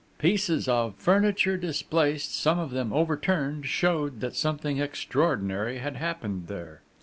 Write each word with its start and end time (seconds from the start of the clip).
Pieces 0.17 0.67
of 0.67 0.95
furniture 0.95 1.57
displaced, 1.57 2.33
some 2.35 2.57
of 2.57 2.71
them 2.71 2.91
overturned, 2.91 3.67
showed 3.67 4.19
that 4.19 4.35
something 4.35 4.79
extraordinary 4.79 5.77
had 5.77 5.95
happened 5.95 6.47
there. 6.47 6.81